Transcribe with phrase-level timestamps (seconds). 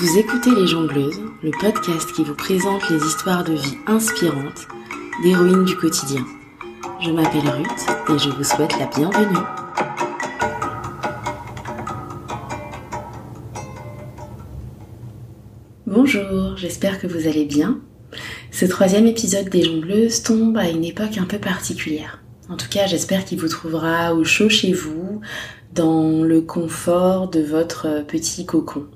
[0.00, 4.66] Vous écoutez Les Jongleuses, le podcast qui vous présente les histoires de vie inspirantes
[5.22, 6.24] d'héroïnes du quotidien.
[7.02, 9.36] Je m'appelle Ruth et je vous souhaite la bienvenue.
[15.86, 17.78] Bonjour, j'espère que vous allez bien.
[18.52, 22.22] Ce troisième épisode des Jongleuses tombe à une époque un peu particulière.
[22.48, 25.20] En tout cas, j'espère qu'il vous trouvera au chaud chez vous,
[25.74, 28.86] dans le confort de votre petit cocon.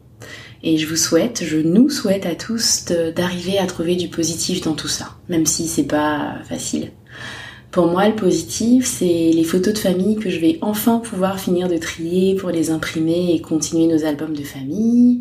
[0.67, 4.73] Et je vous souhaite, je nous souhaite à tous d'arriver à trouver du positif dans
[4.73, 6.91] tout ça, même si c'est pas facile.
[7.71, 11.69] Pour moi, le positif, c'est les photos de famille que je vais enfin pouvoir finir
[11.69, 15.21] de trier pour les imprimer et continuer nos albums de famille.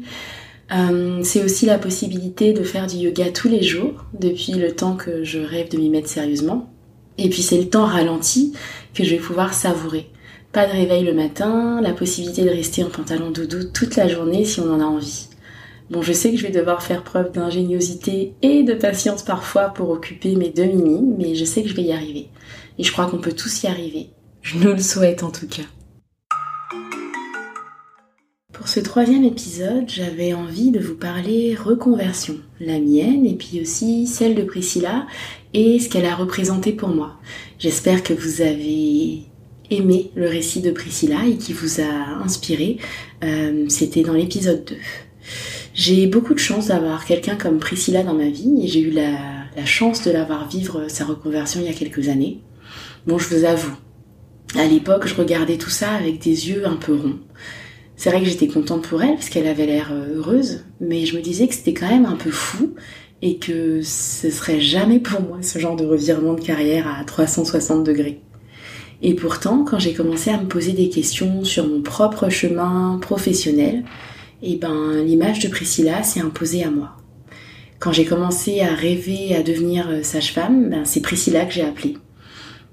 [0.71, 4.95] Euh, c'est aussi la possibilité de faire du yoga tous les jours, depuis le temps
[4.95, 6.71] que je rêve de m'y mettre sérieusement.
[7.17, 8.53] Et puis c'est le temps ralenti
[8.93, 10.07] que je vais pouvoir savourer.
[10.53, 14.45] Pas de réveil le matin, la possibilité de rester en pantalon doudou toute la journée
[14.45, 15.27] si on en a envie.
[15.89, 19.89] Bon, je sais que je vais devoir faire preuve d'ingéniosité et de patience parfois pour
[19.89, 22.29] occuper mes deux mini, mais je sais que je vais y arriver.
[22.79, 24.09] Et je crois qu'on peut tous y arriver.
[24.41, 25.63] Je nous le souhaite en tout cas.
[28.53, 34.07] Pour ce troisième épisode, j'avais envie de vous parler reconversion, la mienne et puis aussi
[34.07, 35.05] celle de Priscilla
[35.53, 37.17] et ce qu'elle a représenté pour moi.
[37.59, 39.23] J'espère que vous avez
[39.69, 42.77] aimé le récit de Priscilla et qui vous a inspiré.
[43.23, 44.75] Euh, c'était dans l'épisode 2.
[45.73, 49.65] J'ai beaucoup de chance d'avoir quelqu'un comme Priscilla dans ma vie et j'ai eu la,
[49.65, 52.41] chance de l'avoir vivre sa reconversion il y a quelques années.
[53.07, 53.75] Bon, je vous avoue,
[54.55, 57.19] à l'époque, je regardais tout ça avec des yeux un peu ronds.
[57.95, 61.15] C'est vrai que j'étais contente pour elle parce qu'elle avait l'air euh, heureuse, mais je
[61.15, 62.75] me disais que c'était quand même un peu fou
[63.21, 67.83] et que ce serait jamais pour moi ce genre de revirement de carrière à 360
[67.83, 68.21] degrés.
[69.01, 73.83] Et pourtant, quand j'ai commencé à me poser des questions sur mon propre chemin professionnel,
[74.43, 76.97] et ben l'image de Priscilla s'est imposée à moi.
[77.79, 81.97] Quand j'ai commencé à rêver à devenir euh, sage-femme, ben c'est Priscilla que j'ai appelée.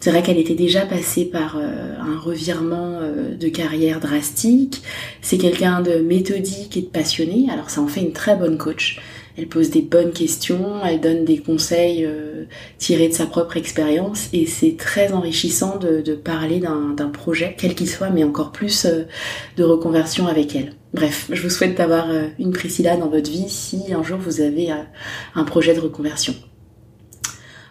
[0.01, 4.83] C'est vrai qu'elle était déjà passée par euh, un revirement euh, de carrière drastique.
[5.21, 9.01] C'est quelqu'un de méthodique et de passionné, alors ça en fait une très bonne coach.
[9.39, 12.07] Elle pose des bonnes questions, elle donne des conseils
[12.79, 17.89] tirés de sa propre expérience et c'est très enrichissant de, parler d'un projet, quel qu'il
[17.89, 18.87] soit, mais encore plus
[19.57, 20.75] de reconversion avec elle.
[20.93, 24.41] Bref, je vous souhaite d'avoir euh, une Priscilla dans votre vie si un jour vous
[24.41, 24.83] avez euh,
[25.37, 26.35] un projet de reconversion.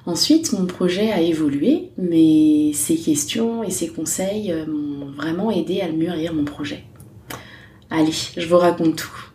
[0.06, 5.82] Ensuite, mon projet a évolué, mais ces questions et ces conseils euh, m'ont vraiment aidé
[5.82, 6.86] à mûrir mon projet.
[7.90, 9.29] Allez, je vous raconte tout.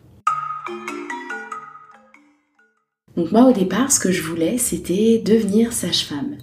[3.17, 6.37] Donc moi au départ, ce que je voulais, c'était devenir sage-femme.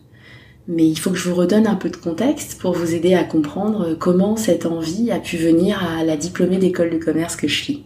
[0.68, 3.24] Mais il faut que je vous redonne un peu de contexte pour vous aider à
[3.24, 7.62] comprendre comment cette envie a pu venir à la diplômée d'école de commerce que je
[7.62, 7.84] suis.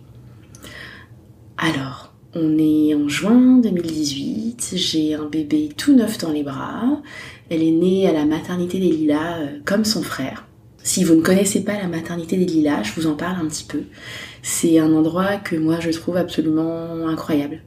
[1.58, 7.02] Alors, on est en juin 2018, j'ai un bébé tout neuf dans les bras,
[7.50, 10.46] elle est née à la maternité des Lilas euh, comme son frère.
[10.84, 13.64] Si vous ne connaissez pas la maternité des Lilas, je vous en parle un petit
[13.64, 13.84] peu.
[14.44, 17.62] C'est un endroit que moi je trouve absolument incroyable.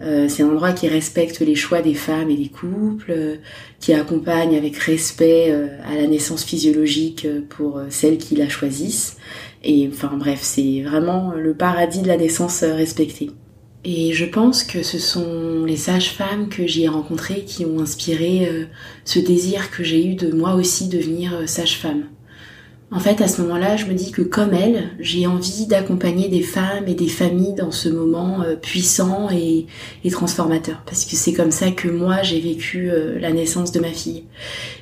[0.00, 3.36] Euh, c'est un endroit qui respecte les choix des femmes et des couples, euh,
[3.80, 9.16] qui accompagne avec respect euh, à la naissance physiologique pour celles qui la choisissent.
[9.64, 13.30] Et enfin bref, c'est vraiment le paradis de la naissance respectée.
[13.84, 18.48] Et je pense que ce sont les sages-femmes que j'y ai rencontrées qui ont inspiré
[19.04, 22.04] ce désir que j'ai eu de moi aussi devenir sage-femme.
[22.90, 26.40] En fait, à ce moment-là, je me dis que comme elle, j'ai envie d'accompagner des
[26.40, 29.66] femmes et des familles dans ce moment euh, puissant et,
[30.10, 30.82] transformateur.
[30.86, 34.24] Parce que c'est comme ça que moi, j'ai vécu euh, la naissance de ma fille.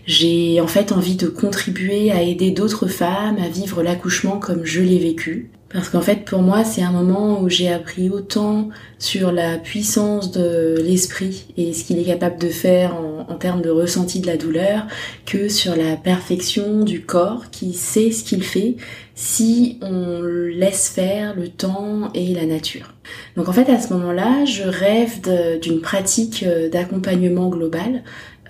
[0.06, 4.82] J'ai en fait envie de contribuer à aider d'autres femmes à vivre l'accouchement comme je
[4.82, 5.50] l'ai vécu.
[5.72, 8.68] Parce qu'en fait, pour moi, c'est un moment où j'ai appris autant
[9.00, 13.68] sur la puissance de l'esprit et ce qu'il est capable de faire en, termes de
[13.68, 14.86] ressenti de la douleur
[15.26, 18.76] que sur la perfection du corps qui sait ce qu'il fait
[19.14, 22.94] si on laisse faire le temps et la nature.
[23.36, 25.20] Donc en fait, à ce moment-là, je rêve
[25.60, 28.02] d'une pratique euh, d'accompagnement global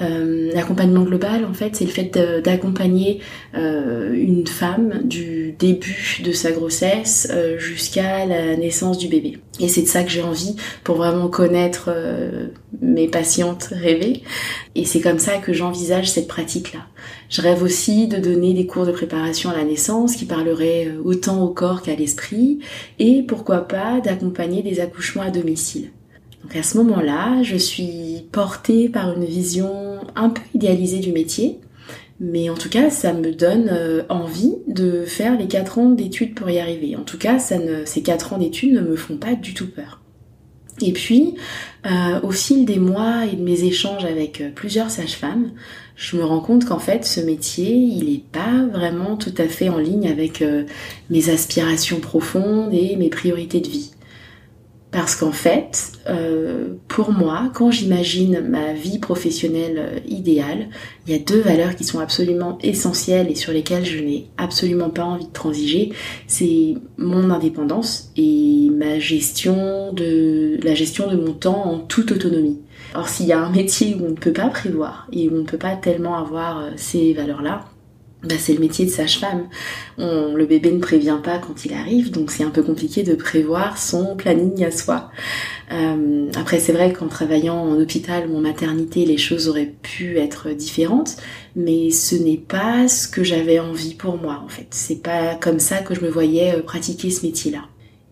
[0.03, 3.21] euh, l'accompagnement global, en fait, c'est le fait d'accompagner
[3.57, 9.39] euh, une femme du début de sa grossesse euh, jusqu'à la naissance du bébé.
[9.59, 11.91] Et c'est de ça que j'ai envie pour vraiment connaître
[12.83, 14.23] mes patientes rêvées.
[14.75, 16.81] Et c'est comme ça que j'envisage cette pratique-là.
[17.31, 21.43] Je rêve aussi de donner des cours de préparation à la naissance qui parleraient autant
[21.43, 22.59] au corps qu'à l'esprit.
[22.99, 25.91] Et pourquoi pas d'accompagner des accouchements à domicile.
[26.47, 29.86] Donc à ce moment-là, je suis portée par une vision
[30.17, 31.61] un peu idéalisée du métier,
[32.19, 36.35] mais en tout cas, ça me donne euh, envie de faire les 4 ans d'études
[36.35, 36.97] pour y arriver.
[36.97, 40.01] En tout cas, ces 4 ans d'études ne me font pas du tout peur.
[40.83, 41.35] Et puis,
[41.87, 45.53] euh, au fil des mois et de mes échanges avec euh, plusieurs sages-femmes,
[45.95, 49.71] je me rends compte qu'en fait, ce métier, il n'est pas vraiment tout à fait
[49.71, 50.45] en ligne avec
[51.09, 53.96] mes aspirations profondes et mes priorités de vie.
[54.93, 60.69] Parce qu'en fait, euh, pour moi, quand j'imagine ma vie professionnelle euh, idéale,
[61.07, 64.89] il y a deux valeurs qui sont absolument essentielles et sur lesquelles je n'ai absolument
[64.91, 65.93] pas envie de transiger.
[66.29, 72.61] C'est mon indépendance et ma gestion de la gestion de mon temps en toute autonomie.
[72.95, 75.39] Or, s'il y a un métier où on ne peut pas prévoir et où on
[75.39, 77.65] ne peut pas tellement avoir euh, ces valeurs-là,
[78.27, 79.49] bah, c'est le métier de sage-femme.
[79.99, 83.79] le bébé ne prévient pas quand il arrive, donc c'est un peu compliqué de prévoir
[83.79, 85.11] son planning à soi.
[85.73, 90.19] Euh, après, c'est vrai qu'en travaillant en hôpital ou en maternité, les choses auraient pu
[90.19, 91.17] être différentes,
[91.57, 94.69] mais ce n'est pas ce que j'avais envie pour moi, en fait.
[94.71, 97.65] C'est pas comme ça que je me voyais euh, pratiquer ce métier-là.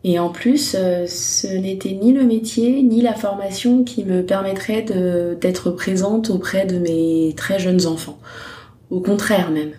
[0.02, 4.82] Et en plus, euh, ce n'était ni le métier, ni la formation qui me permettrait
[4.82, 8.18] d'être présente auprès de mes très jeunes enfants.
[8.90, 9.72] Au contraire même.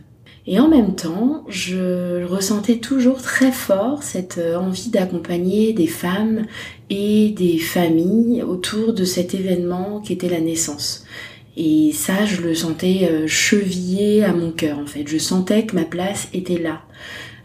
[0.47, 6.45] Et en même temps, je ressentais toujours très fort cette euh, envie d'accompagner des femmes
[6.91, 11.03] et des familles autour de cet événement qui était la naissance.
[11.57, 15.07] Et ça, je le sentais euh, chevillé à mon cœur en fait.
[15.07, 16.81] Je sentais que ma place était là.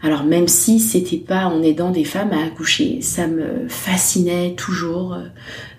[0.03, 5.17] Alors même si c'était pas en aidant des femmes à accoucher, ça me fascinait toujours.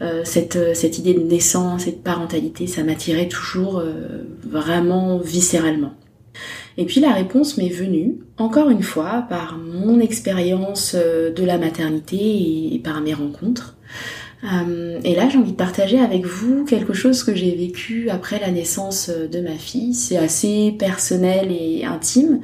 [0.00, 3.82] Euh, cette, cette idée de naissance, cette parentalité, ça m'attirait toujours
[4.44, 5.94] vraiment viscéralement.
[6.78, 11.58] Et puis la réponse m'est venue, encore une fois, par mon expérience euh, de la
[11.58, 13.76] maternité et par mes rencontres.
[14.44, 18.40] Euh, et là, j'ai envie de partager avec vous quelque chose que j'ai vécu après
[18.40, 19.94] la naissance euh, de ma fille.
[19.94, 22.40] C'est assez personnel et intime,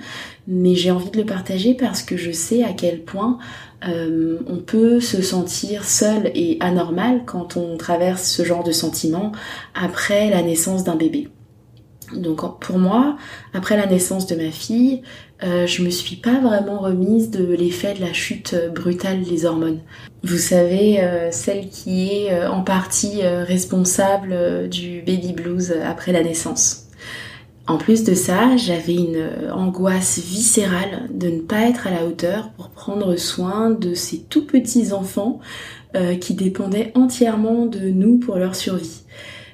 [0.46, 3.38] mais j'ai envie de le partager parce que je sais à quel point
[3.80, 9.30] on peut se sentir seul et anormal quand on traverse ce genre de sentiments
[9.72, 11.28] après la naissance d'un bébé.
[12.14, 13.16] Donc pour moi,
[13.54, 15.02] après la naissance de ma fille,
[15.42, 19.80] euh, je me suis pas vraiment remise de l'effet de la chute brutale des hormones.
[20.24, 26.22] Vous savez, euh, celle qui est euh, en partie responsable du baby blues après la
[26.22, 26.86] naissance.
[27.66, 32.50] En plus de ça, j'avais une angoisse viscérale de ne pas être à la hauteur
[32.56, 35.40] pour prendre soin de ces tout petits enfants
[36.18, 39.02] qui dépendaient entièrement de nous pour leur survie.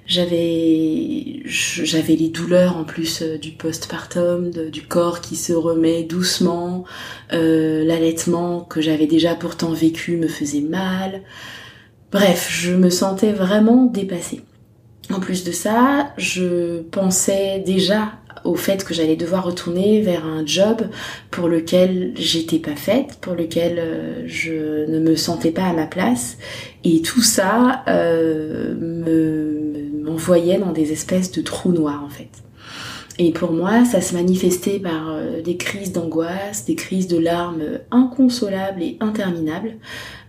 [0.07, 6.85] J'avais j'avais les douleurs en plus euh, du postpartum, du corps qui se remet doucement,
[7.33, 11.23] euh, l'allaitement que j'avais déjà pourtant vécu me faisait mal.
[12.13, 14.43] Bref, je me sentais vraiment dépassée.
[15.11, 18.13] En plus de ça, je pensais déjà
[18.45, 20.83] au fait que j'allais devoir retourner vers un job
[21.31, 25.87] pour lequel j'étais pas faite, pour lequel euh, je ne me sentais pas à ma
[25.87, 26.37] place.
[26.85, 29.64] Et tout ça me
[30.05, 32.31] m'envoyait dans des espèces de trous noirs en fait.
[33.19, 37.63] Et pour moi, ça se manifestait par euh, des crises d'angoisse, des crises de larmes
[37.91, 39.77] inconsolables et interminables.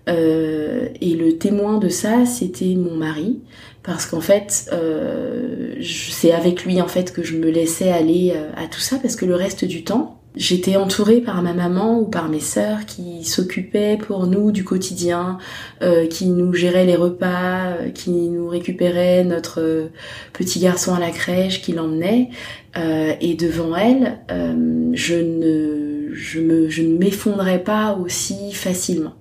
[0.07, 3.39] Euh, et le témoin de ça, c'était mon mari,
[3.81, 8.67] parce qu'en fait, euh, c'est avec lui en fait que je me laissais aller à
[8.67, 12.29] tout ça, parce que le reste du temps, j'étais entourée par ma maman ou par
[12.29, 15.37] mes sœurs qui s'occupaient pour nous du quotidien,
[15.81, 19.89] euh, qui nous géraient les repas, euh, qui nous récupéraient notre
[20.33, 22.29] petit garçon à la crèche, qui l'emmenait.
[22.75, 24.19] et devant elle,
[24.93, 26.09] je ne,
[26.69, 29.15] je ne m'effondrais pas aussi facilement.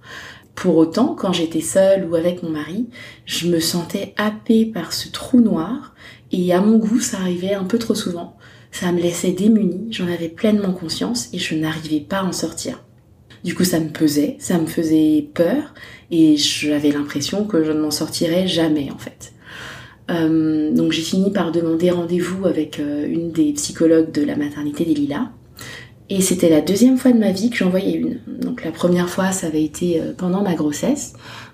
[0.54, 2.88] Pour autant, quand j'étais seule ou avec mon mari,
[3.26, 5.94] je me sentais happée par ce trou noir
[6.30, 8.36] et à mon goût, ça arrivait un peu trop souvent.
[8.74, 12.82] Ça me laissait démunie, j'en avais pleinement conscience et je n'arrivais pas à en sortir.
[13.44, 15.74] Du coup, ça me pesait, ça me faisait peur
[16.10, 19.32] et j'avais l'impression que je ne m'en sortirais jamais en fait.
[20.10, 24.84] Euh, donc j'ai fini par demander rendez-vous avec euh, une des psychologues de la maternité
[24.84, 25.28] des Lilas
[26.10, 28.18] et c'était la deuxième fois de ma vie que j'en voyais une.
[28.26, 31.12] Donc la première fois, ça avait été euh, pendant ma grossesse,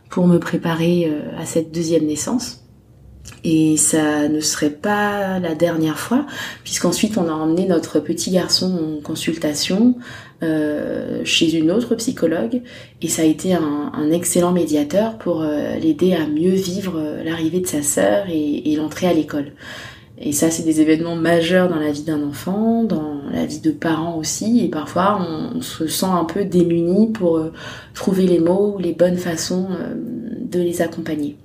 [0.09, 2.65] pour me préparer à cette deuxième naissance.
[3.43, 6.27] Et ça ne serait pas la dernière fois,
[6.63, 9.95] puisqu'ensuite on a emmené notre petit garçon en consultation
[10.43, 12.61] euh, chez une autre psychologue,
[13.01, 17.83] et ça a été un, excellent médiateur pour l'aider à mieux vivre l'arrivée de sa
[17.83, 19.53] sœur et l'entrée à l'école.
[20.23, 23.71] Et ça, c'est des événements majeurs dans la vie d'un enfant, dans la vie de
[23.71, 24.63] parents aussi.
[24.63, 27.53] Et parfois, on, se sent un peu démuni pour euh,
[27.95, 31.39] trouver les mots ou les bonnes façons euh, de les accompagner.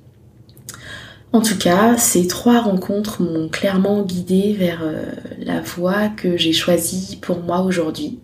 [1.35, 5.03] En tout cas, ces trois rencontres m'ont clairement guidée vers euh,
[5.37, 8.19] la voie que j'ai choisie pour moi aujourd'hui.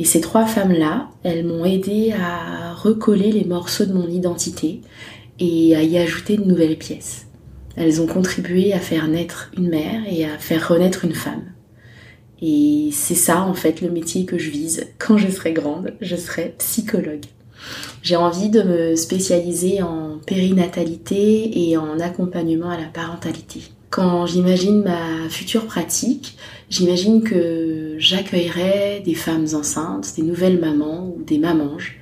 [0.00, 4.80] Et ces trois femmes-là, elles m'ont aidé à recoller les morceaux de mon identité
[5.38, 7.28] et à y ajouter de nouvelles pièces.
[7.76, 11.52] Elles ont contribué à faire naître une mère et à faire renaître une femme.
[12.42, 14.88] Et c'est ça en fait le métier que je vise.
[14.98, 17.26] Quand je serai grande, je serai psychologue.
[18.02, 23.62] J'ai envie de me spécialiser en périnatalité et en accompagnement à la parentalité.
[23.90, 26.36] Quand j'imagine ma future pratique,
[26.68, 31.98] j'imagine que j'accueillerai des femmes enceintes, des nouvelles mamans ou des mamanges.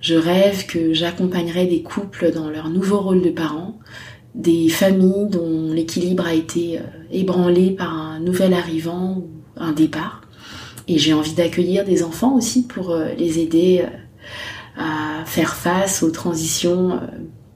[0.00, 3.78] Je rêve que j'accompagnerai des couples dans leur nouveau rôle de parents,
[4.34, 10.22] des familles dont l'équilibre a été euh, ébranlé par un nouvel arrivant ou un départ.
[10.86, 13.88] Et j'ai envie d'accueillir des enfants aussi pour euh, les aider euh,
[14.78, 17.00] à faire face aux transitions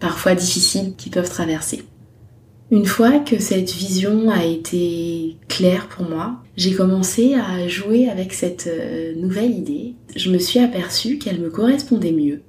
[0.01, 1.85] parfois difficiles qu'ils peuvent traverser.
[2.73, 8.33] Une fois que cette vision a été claire pour moi, j'ai commencé à jouer avec
[8.33, 9.95] cette euh, nouvelle idée.
[10.17, 12.41] Je me suis aperçue qu'elle me correspondait mieux.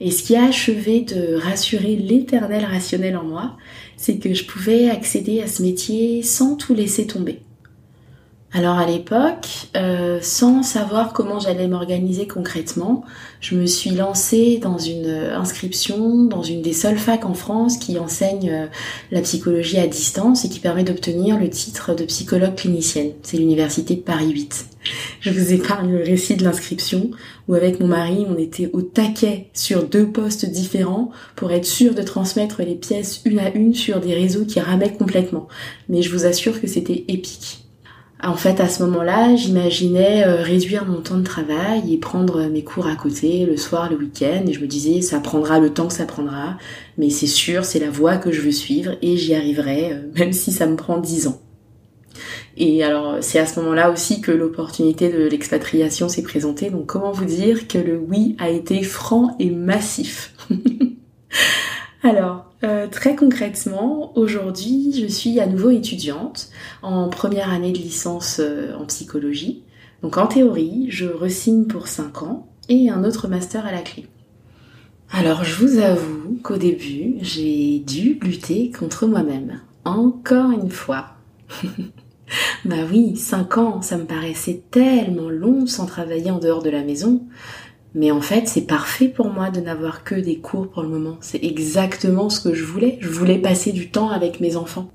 [0.00, 3.56] Et ce qui a achevé de rassurer l'éternel rationnel en moi,
[3.98, 7.40] c'est que je pouvais accéder à ce métier sans tout laisser tomber.
[8.56, 13.04] Alors à l'époque, euh, sans savoir comment j'allais m'organiser concrètement,
[13.40, 17.98] je me suis lancée dans une inscription dans une des seules facs en France qui
[17.98, 18.66] enseigne euh,
[19.10, 23.10] la psychologie à distance et qui permet d'obtenir le titre de psychologue clinicienne.
[23.22, 24.66] C'est l'université de Paris 8.
[25.18, 27.10] Je vous épargne le récit de l'inscription
[27.48, 31.92] où avec mon mari on était au taquet sur deux postes différents pour être sûr
[31.92, 35.48] de transmettre les pièces une à une sur des réseaux qui ramaient complètement.
[35.88, 37.63] Mais je vous assure que c'était épique.
[38.26, 42.64] En fait, à ce moment-là, j'imaginais euh, réduire mon temps de travail et prendre mes
[42.64, 44.44] cours à côté le soir, le week-end.
[44.46, 46.56] Et je me disais, ça prendra le temps que ça prendra,
[46.96, 50.32] mais c'est sûr, c'est la voie que je veux suivre et j'y arriverai, euh, même
[50.32, 51.38] si ça me prend dix ans.
[52.56, 56.70] Et alors, c'est à ce moment-là aussi que l'opportunité de l'expatriation s'est présentée.
[56.70, 60.34] Donc, comment vous dire que le oui a été franc et massif?
[62.02, 66.50] Alors, euh, très concrètement, aujourd'hui, je suis à nouveau étudiante
[66.82, 69.62] en première année de licence euh, en psychologie.
[70.02, 74.06] Donc en théorie, je resigne pour 5 ans et un autre master à la clé.
[75.10, 79.60] Alors je vous avoue qu'au début, j'ai dû lutter contre moi-même.
[79.84, 81.16] Encore une fois.
[82.64, 86.82] bah oui, 5 ans, ça me paraissait tellement long sans travailler en dehors de la
[86.82, 87.22] maison.
[87.94, 91.16] Mais en fait, c'est parfait pour moi de n'avoir que des cours pour le moment.
[91.20, 92.98] C'est exactement ce que je voulais.
[93.00, 94.90] Je voulais passer du temps avec mes enfants.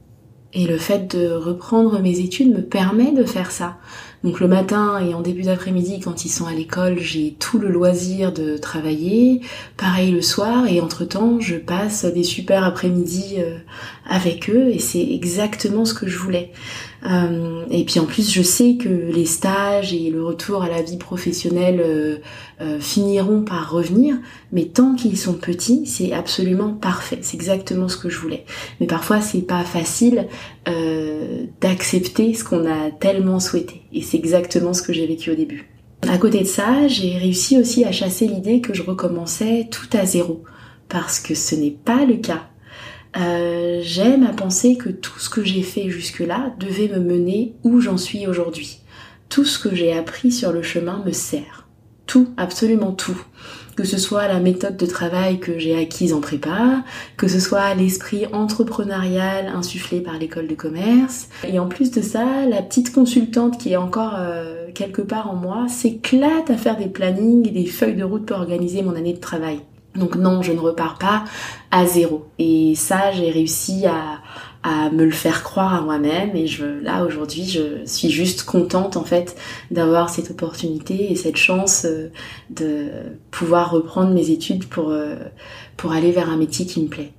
[0.52, 3.78] Et le fait de reprendre mes études me permet de faire ça.
[4.24, 7.70] Donc le matin et en début d'après-midi, quand ils sont à l'école, j'ai tout le
[7.70, 9.42] loisir de travailler.
[9.78, 13.60] Pareil le soir et entre-temps, je passe des super après-midi euh,
[14.10, 16.52] avec eux et c'est exactement ce que je voulais.
[17.06, 20.82] Euh, et puis en plus, je sais que les stages et le retour à la
[20.82, 22.18] vie professionnelle euh,
[22.62, 24.18] euh, finiront par revenir,
[24.52, 27.20] mais tant qu'ils sont petits, c'est absolument parfait.
[27.22, 28.46] C'est exactement ce que je voulais.
[28.80, 30.28] Mais parfois, c'est pas facile
[31.62, 33.82] d'accepter ce qu'on a tellement souhaité.
[33.92, 35.68] Et c'est exactement ce que j'ai vécu au début.
[36.08, 40.06] À côté de ça, j'ai réussi aussi à chasser l'idée que je recommençais tout à
[40.06, 40.44] zéro,
[40.90, 42.50] parce que ce n'est pas le cas.
[43.18, 47.80] Euh, j'aime à penser que tout ce que j'ai fait jusque-là devait me mener où
[47.82, 48.80] j'en suis aujourd'hui.
[49.30, 51.68] Tout ce que j'ai appris sur le chemin me sert.
[52.06, 53.20] Tout, absolument tout.
[53.76, 56.84] Que ce soit la méthode de travail que j'ai acquise en prépa,
[57.18, 61.30] que ce soit l'esprit entrepreneurial insufflé par l'école de commerce.
[61.48, 65.36] Et en plus de ça, la petite consultante qui est encore euh, quelque part en
[65.36, 69.14] moi s'éclate à faire des plannings et des feuilles de route pour organiser mon année
[69.14, 69.62] de travail.
[69.96, 71.26] Donc non, je ne repars pas
[71.72, 72.28] à zéro.
[72.38, 74.22] Et ça, j'ai réussi à,
[74.92, 76.36] me le faire croire à moi-même.
[76.36, 79.36] Et je, là, aujourd'hui, je suis juste contente, en fait,
[79.72, 82.12] d'avoir cette opportunité et cette chance euh,
[82.50, 82.90] de
[83.32, 85.16] pouvoir reprendre mes études pour, euh,
[85.78, 87.14] pour aller vers un métier qui me plaît.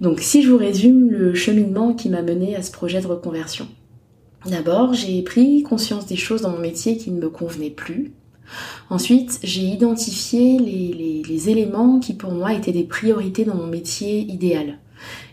[0.00, 3.68] Donc si je vous résume le cheminement qui m'a mené à ce projet de reconversion.
[4.46, 8.12] D'abord, j'ai pris conscience des choses dans mon métier qui ne me convenaient plus,
[8.90, 14.78] Ensuite, j'ai identifié les, éléments qui pour moi étaient des priorités dans mon métier idéal.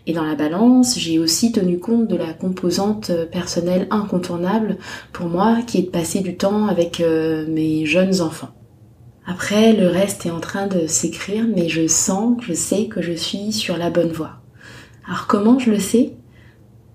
[0.05, 4.77] Et dans la balance, j'ai aussi tenu compte de la composante personnelle incontournable
[5.11, 8.51] pour moi qui est de passer du temps avec euh, mes jeunes enfants.
[9.25, 13.13] Après, le reste est en train de s'écrire, mais je sens, je sais que je
[13.13, 14.41] suis sur la bonne voie.
[15.07, 16.13] Alors comment je le sais?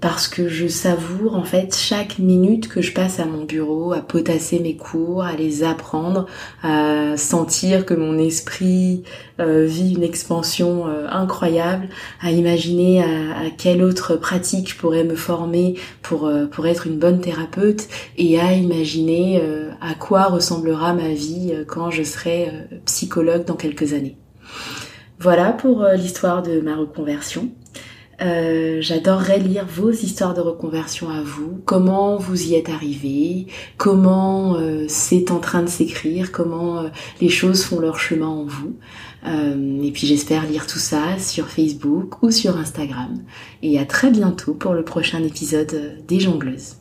[0.00, 4.00] Parce que je savoure en fait chaque minute que je passe à mon bureau, à
[4.00, 6.26] potasser mes cours, à les apprendre,
[6.62, 9.02] à sentir que mon esprit
[9.40, 11.88] euh, vit une expansion euh, incroyable,
[12.23, 15.76] à imaginer à, quelle autre pratique je pourrais me former
[16.12, 19.42] euh, pour être une bonne thérapeute et à imaginer
[19.80, 22.50] à quoi ressemblera ma vie quand je serai
[22.87, 24.16] psychologue dans quelques années.
[25.19, 27.50] Voilà pour l'histoire de ma reconversion.
[28.20, 33.46] Euh, j'adorerais lire vos histoires de reconversion à vous, comment vous y êtes arrivé,
[33.78, 36.88] comment euh, c'est en train de s'écrire, comment euh,
[37.22, 38.76] les choses font leur chemin en vous?
[39.22, 43.22] et puis j'espère lire tout ça sur Facebook ou sur Instagram.
[43.62, 46.76] Et à très bientôt pour le prochain épisode des jongleuses.